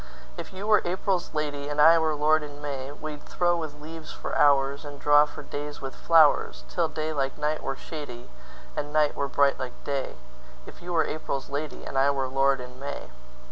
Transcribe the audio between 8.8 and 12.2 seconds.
night were bright like day; If you were April's lady, And I